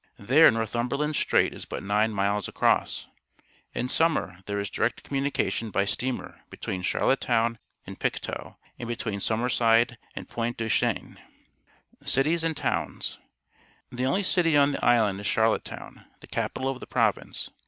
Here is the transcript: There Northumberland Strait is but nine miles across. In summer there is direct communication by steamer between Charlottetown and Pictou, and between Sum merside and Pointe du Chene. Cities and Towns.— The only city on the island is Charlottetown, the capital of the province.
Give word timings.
There 0.17 0.49
Northumberland 0.49 1.15
Strait 1.15 1.53
is 1.53 1.65
but 1.65 1.83
nine 1.83 2.11
miles 2.11 2.47
across. 2.47 3.05
In 3.75 3.87
summer 3.87 4.39
there 4.47 4.59
is 4.59 4.71
direct 4.71 5.03
communication 5.03 5.69
by 5.69 5.85
steamer 5.85 6.41
between 6.49 6.81
Charlottetown 6.81 7.59
and 7.85 7.99
Pictou, 7.99 8.55
and 8.79 8.87
between 8.89 9.19
Sum 9.19 9.41
merside 9.41 9.97
and 10.15 10.27
Pointe 10.27 10.57
du 10.57 10.69
Chene. 10.69 11.17
Cities 12.03 12.43
and 12.43 12.57
Towns.— 12.57 13.19
The 13.91 14.07
only 14.07 14.23
city 14.23 14.57
on 14.57 14.71
the 14.71 14.83
island 14.83 15.19
is 15.19 15.27
Charlottetown, 15.27 16.05
the 16.21 16.25
capital 16.25 16.67
of 16.69 16.79
the 16.79 16.87
province. 16.87 17.51